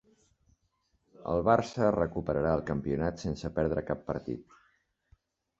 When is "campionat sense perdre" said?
2.71-3.85